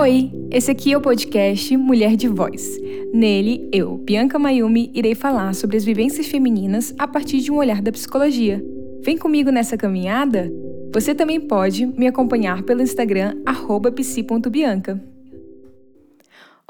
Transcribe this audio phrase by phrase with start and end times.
[0.00, 2.78] Oi, esse aqui é o podcast Mulher de Voz.
[3.12, 7.82] Nele, eu, Bianca Mayumi, irei falar sobre as vivências femininas a partir de um olhar
[7.82, 8.64] da psicologia.
[9.04, 10.50] Vem comigo nessa caminhada?
[10.94, 13.36] Você também pode me acompanhar pelo Instagram
[13.94, 15.09] psi.bianca.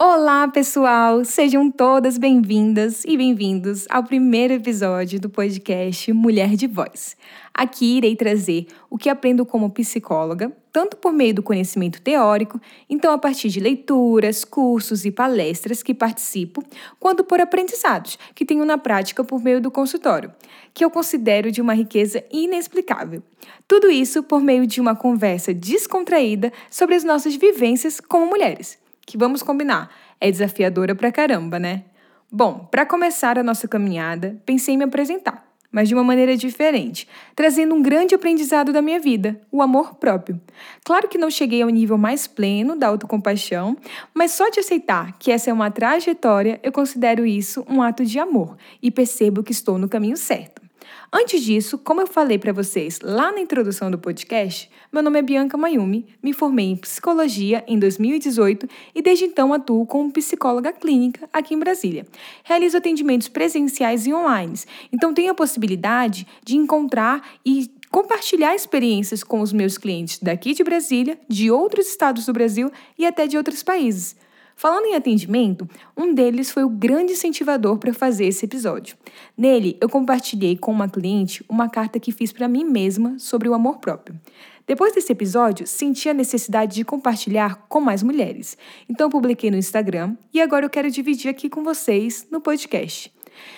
[0.03, 1.27] Olá, pessoal!
[1.27, 7.19] Sejam todas bem-vindas e bem-vindos ao primeiro episódio do podcast Mulher de Voz.
[7.53, 13.13] Aqui irei trazer o que aprendo como psicóloga, tanto por meio do conhecimento teórico, então
[13.13, 16.65] a partir de leituras, cursos e palestras que participo,
[16.99, 20.33] quanto por aprendizados que tenho na prática por meio do consultório,
[20.73, 23.23] que eu considero de uma riqueza inexplicável.
[23.69, 28.79] Tudo isso por meio de uma conversa descontraída sobre as nossas vivências como mulheres
[29.11, 31.83] que vamos combinar, é desafiadora pra caramba, né?
[32.31, 37.09] Bom, para começar a nossa caminhada, pensei em me apresentar, mas de uma maneira diferente,
[37.35, 40.41] trazendo um grande aprendizado da minha vida, o amor próprio.
[40.85, 43.77] Claro que não cheguei ao nível mais pleno da autocompaixão,
[44.15, 48.21] mas só de aceitar que essa é uma trajetória, eu considero isso um ato de
[48.21, 50.63] amor e percebo que estou no caminho certo.
[51.13, 55.23] Antes disso, como eu falei para vocês lá na introdução do podcast, meu nome é
[55.23, 61.29] Bianca Mayumi, me formei em psicologia em 2018 e desde então atuo como psicóloga clínica
[61.33, 62.07] aqui em Brasília.
[62.45, 64.55] Realizo atendimentos presenciais e online,
[64.93, 70.63] então tenho a possibilidade de encontrar e compartilhar experiências com os meus clientes daqui de
[70.63, 74.17] Brasília, de outros estados do Brasil e até de outros países.
[74.61, 75.67] Falando em atendimento,
[75.97, 78.95] um deles foi o grande incentivador para fazer esse episódio.
[79.35, 83.55] Nele, eu compartilhei com uma cliente uma carta que fiz para mim mesma sobre o
[83.55, 84.21] amor próprio.
[84.67, 88.59] Depois desse episódio, senti a necessidade de compartilhar com mais mulheres.
[88.87, 93.11] Então, publiquei no Instagram e agora eu quero dividir aqui com vocês no podcast.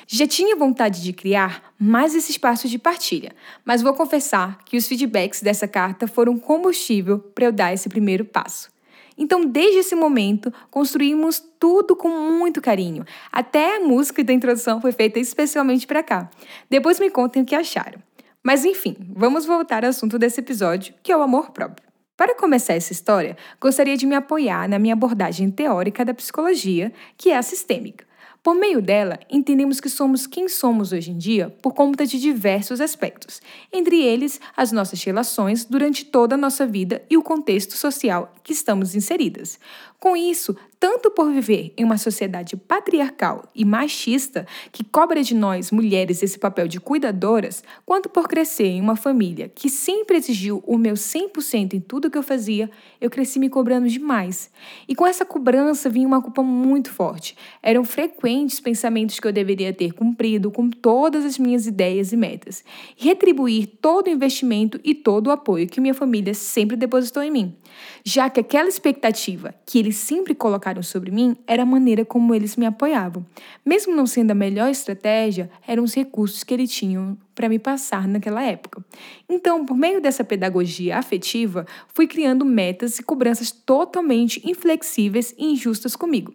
[0.06, 3.32] Já tinha vontade de criar mais esse espaço de partilha,
[3.64, 8.24] mas vou confessar que os feedbacks dessa carta foram combustível para eu dar esse primeiro
[8.24, 8.70] passo.
[9.16, 13.04] Então, desde esse momento, construímos tudo com muito carinho.
[13.30, 16.30] Até a música da introdução foi feita especialmente para cá.
[16.68, 18.00] Depois me contem o que acharam.
[18.42, 21.86] Mas enfim, vamos voltar ao assunto desse episódio, que é o amor próprio.
[22.16, 27.30] Para começar essa história, gostaria de me apoiar na minha abordagem teórica da psicologia, que
[27.30, 28.04] é a sistêmica.
[28.42, 32.80] Por meio dela, entendemos que somos quem somos hoje em dia por conta de diversos
[32.80, 33.40] aspectos,
[33.72, 38.52] entre eles as nossas relações durante toda a nossa vida e o contexto social que
[38.52, 39.60] estamos inseridas.
[40.00, 45.70] Com isso, tanto por viver em uma sociedade patriarcal e machista que cobra de nós
[45.70, 50.76] mulheres esse papel de cuidadoras, quanto por crescer em uma família que sempre exigiu o
[50.76, 52.68] meu 100% em tudo que eu fazia,
[53.00, 54.50] eu cresci me cobrando demais.
[54.88, 57.36] E com essa cobrança vinha uma culpa muito forte.
[57.62, 62.64] Eram frequentes pensamentos que eu deveria ter cumprido com todas as minhas ideias e metas,
[62.98, 67.30] e retribuir todo o investimento e todo o apoio que minha família sempre depositou em
[67.30, 67.54] mim,
[68.04, 72.56] já que aquela expectativa que eles sempre colocaram sobre mim era a maneira como eles
[72.56, 73.24] me apoiavam.
[73.64, 78.06] Mesmo não sendo a melhor estratégia, eram os recursos que eles tinham para me passar
[78.06, 78.84] naquela época.
[79.28, 85.96] Então, por meio dessa pedagogia afetiva, fui criando metas e cobranças totalmente inflexíveis e injustas
[85.96, 86.34] comigo.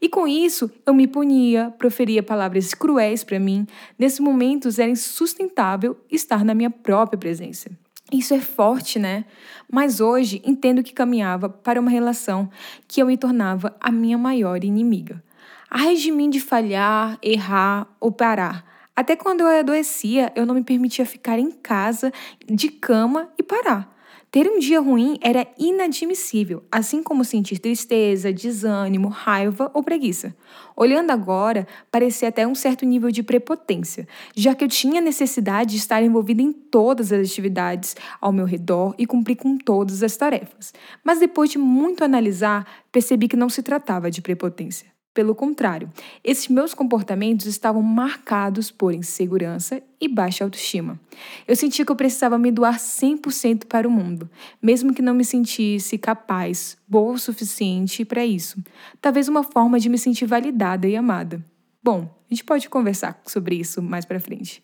[0.00, 3.64] E com isso, eu me punia, proferia palavras cruéis para mim.
[3.96, 7.70] Nesses momentos, era insustentável estar na minha própria presença.
[8.12, 9.24] Isso é forte, né?
[9.70, 12.50] Mas hoje entendo que caminhava para uma relação
[12.86, 15.22] que eu me tornava a minha maior inimiga.
[15.70, 18.70] Ai de mim de falhar, errar ou parar.
[18.94, 22.12] Até quando eu adoecia, eu não me permitia ficar em casa,
[22.46, 23.91] de cama e parar.
[24.32, 30.34] Ter um dia ruim era inadmissível, assim como sentir tristeza, desânimo, raiva ou preguiça.
[30.74, 35.76] Olhando agora, parecia até um certo nível de prepotência, já que eu tinha necessidade de
[35.76, 40.72] estar envolvida em todas as atividades ao meu redor e cumprir com todas as tarefas.
[41.04, 44.91] Mas depois de muito analisar, percebi que não se tratava de prepotência.
[45.14, 45.92] Pelo contrário,
[46.24, 50.98] esses meus comportamentos estavam marcados por insegurança e baixa autoestima.
[51.46, 55.24] Eu sentia que eu precisava me doar 100% para o mundo, mesmo que não me
[55.24, 58.62] sentisse capaz, boa o suficiente para isso.
[59.02, 61.44] Talvez uma forma de me sentir validada e amada.
[61.82, 64.62] Bom, a gente pode conversar sobre isso mais para frente.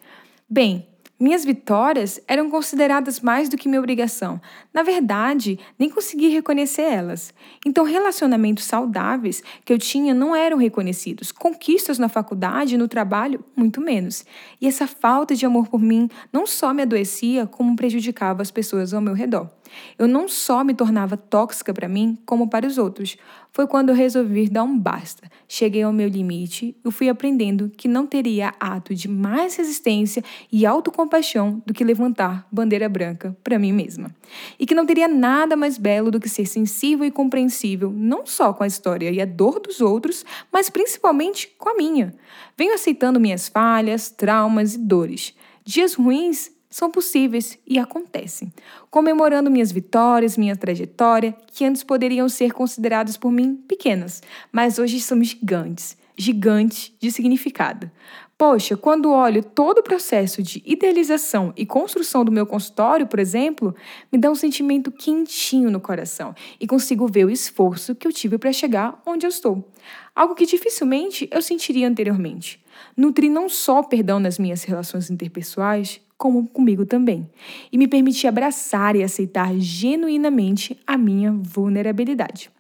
[0.49, 0.89] Bem,
[1.21, 4.41] minhas vitórias eram consideradas mais do que minha obrigação.
[4.73, 7.35] Na verdade, nem consegui reconhecer elas.
[7.67, 11.33] Então, relacionamentos saudáveis que eu tinha não eram reconhecidos.
[11.33, 14.25] Conquistas na faculdade e no trabalho, muito menos.
[14.61, 18.95] E essa falta de amor por mim não só me adoecia, como prejudicava as pessoas
[18.95, 19.51] ao meu redor.
[19.99, 23.17] Eu não só me tornava tóxica para mim, como para os outros.
[23.53, 25.29] Foi quando eu resolvi dar um basta.
[25.49, 30.23] Cheguei ao meu limite e fui aprendendo que não teria ato de mais resistência
[30.53, 34.15] e autocompaixão do que levantar bandeira branca para mim mesma.
[34.59, 38.53] E que não teria nada mais belo do que ser sensível e compreensível, não só
[38.53, 42.15] com a história e a dor dos outros, mas principalmente com a minha.
[42.57, 45.35] Venho aceitando minhas falhas, traumas e dores.
[45.65, 48.53] Dias ruins são possíveis e acontecem,
[48.91, 54.23] comemorando minhas vitórias, minha trajetória, que antes poderiam ser consideradas por mim pequenas,
[54.53, 57.91] mas hoje são gigantes, gigantes de significado.
[58.39, 63.75] Poxa, quando olho todo o processo de idealização e construção do meu consultório, por exemplo,
[64.13, 68.39] me dá um sentimento quentinho no coração e consigo ver o esforço que eu tive
[68.39, 69.69] para chegar onde eu estou.
[70.15, 72.63] Algo que dificilmente eu sentiria anteriormente.
[72.97, 77.31] Nutri não só perdão nas minhas relações interpessoais, como comigo também,
[77.73, 82.51] e me permitir abraçar e aceitar genuinamente a minha vulnerabilidade.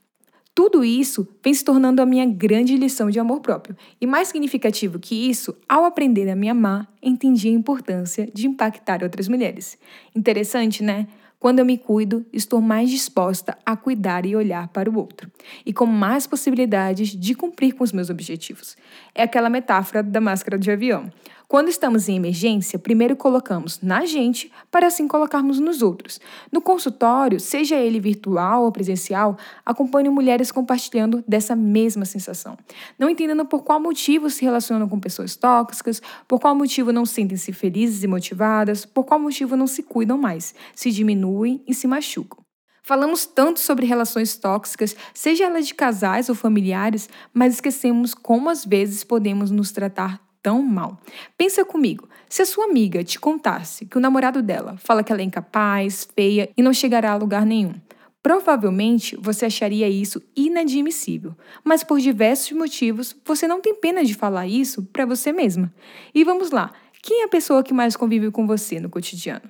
[0.55, 3.77] Tudo isso vem se tornando a minha grande lição de amor próprio.
[4.01, 9.05] E mais significativo que isso, ao aprender a me amar, entendi a importância de impactar
[9.05, 9.79] outras mulheres.
[10.17, 11.07] Interessante, né?
[11.39, 15.31] Quando eu me cuido, estou mais disposta a cuidar e olhar para o outro,
[15.65, 18.77] e com mais possibilidades de cumprir com os meus objetivos.
[19.15, 21.09] É aquela metáfora da máscara de avião.
[21.51, 26.21] Quando estamos em emergência, primeiro colocamos na gente para assim colocarmos nos outros.
[26.53, 29.35] No consultório, seja ele virtual ou presencial,
[29.65, 32.59] acompanho mulheres compartilhando dessa mesma sensação.
[32.99, 37.51] Não entendendo por qual motivo se relacionam com pessoas tóxicas, por qual motivo não sentem-se
[37.55, 42.45] felizes e motivadas, por qual motivo não se cuidam mais, se diminuem e se machucam.
[42.83, 48.67] Falamos tanto sobre relações tóxicas, seja ela de casais ou familiares, mas esquecemos como às
[48.67, 51.01] vezes podemos nos tratar tão mal.
[51.37, 55.21] Pensa comigo, se a sua amiga te contasse que o namorado dela fala que ela
[55.21, 57.75] é incapaz, feia e não chegará a lugar nenhum,
[58.23, 64.47] provavelmente você acharia isso inadmissível, mas por diversos motivos você não tem pena de falar
[64.47, 65.73] isso para você mesma.
[66.15, 69.49] E vamos lá, quem é a pessoa que mais convive com você no cotidiano?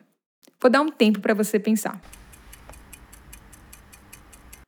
[0.60, 2.00] Vou dar um tempo para você pensar.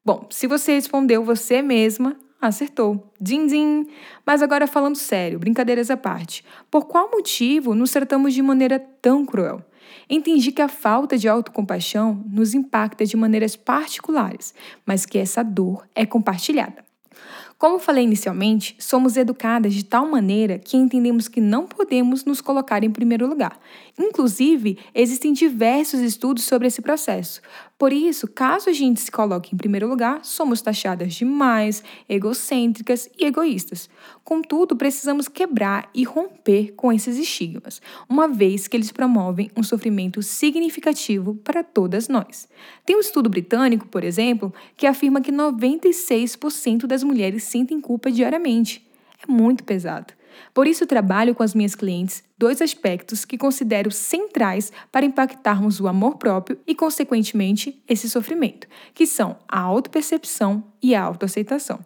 [0.04, 3.12] Bom, se você respondeu você mesma, Acertou.
[3.20, 3.86] Din, din.
[4.24, 6.44] Mas agora falando sério, brincadeiras à parte.
[6.70, 9.62] Por qual motivo nos tratamos de maneira tão cruel?
[10.08, 14.54] Entendi que a falta de autocompaixão nos impacta de maneiras particulares,
[14.86, 16.84] mas que essa dor é compartilhada.
[17.58, 22.82] Como falei inicialmente, somos educadas de tal maneira que entendemos que não podemos nos colocar
[22.82, 23.60] em primeiro lugar.
[23.98, 27.42] Inclusive, existem diversos estudos sobre esse processo.
[27.80, 33.08] Por isso, caso a gente se coloque em primeiro lugar, somos taxadas de mais, egocêntricas
[33.18, 33.88] e egoístas.
[34.22, 40.22] Contudo, precisamos quebrar e romper com esses estigmas, uma vez que eles promovem um sofrimento
[40.22, 42.46] significativo para todas nós.
[42.84, 48.86] Tem um estudo britânico, por exemplo, que afirma que 96% das mulheres sentem culpa diariamente.
[49.26, 50.19] É muito pesado.
[50.52, 55.86] Por isso, trabalho com as minhas clientes dois aspectos que considero centrais para impactarmos o
[55.86, 61.80] amor próprio e, consequentemente, esse sofrimento, que são a autopercepção e a autoaceitação.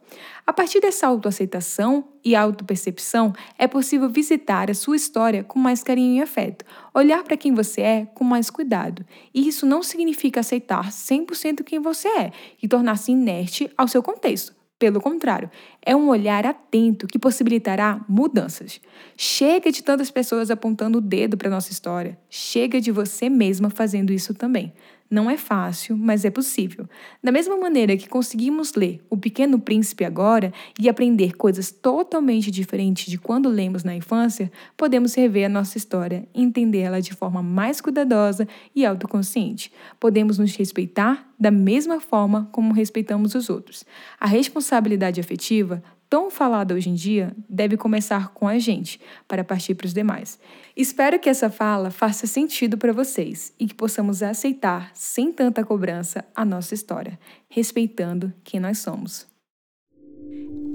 [0.46, 6.18] A partir dessa autoaceitação e autopercepção, é possível visitar a sua história com mais carinho
[6.18, 6.64] e afeto,
[6.94, 9.04] olhar para quem você é com mais cuidado.
[9.34, 14.54] E isso não significa aceitar 100% quem você é e tornar-se inerte ao seu contexto
[14.84, 15.50] pelo contrário,
[15.80, 18.82] é um olhar atento que possibilitará mudanças.
[19.16, 22.18] Chega de tantas pessoas apontando o dedo para nossa história.
[22.28, 24.74] Chega de você mesma fazendo isso também.
[25.14, 26.88] Não é fácil, mas é possível.
[27.22, 33.06] Da mesma maneira que conseguimos ler O Pequeno Príncipe agora e aprender coisas totalmente diferentes
[33.06, 38.48] de quando lemos na infância, podemos rever a nossa história entendê-la de forma mais cuidadosa
[38.74, 39.70] e autoconsciente.
[40.00, 43.84] Podemos nos respeitar da mesma forma como respeitamos os outros.
[44.18, 49.74] A responsabilidade afetiva tão falada hoje em dia deve começar com a gente, para partir
[49.74, 50.38] para os demais.
[50.76, 56.24] Espero que essa fala faça sentido para vocês e que possamos aceitar, sem tanta cobrança,
[56.34, 57.18] a nossa história,
[57.48, 59.26] respeitando quem nós somos.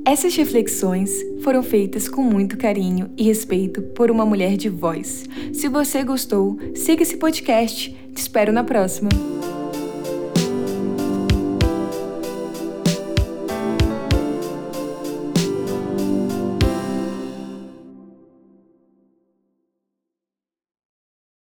[0.05, 1.11] Essas reflexões
[1.43, 5.25] foram feitas com muito carinho e respeito por uma mulher de voz.
[5.53, 7.91] Se você gostou, siga esse podcast.
[7.91, 9.09] Te espero na próxima.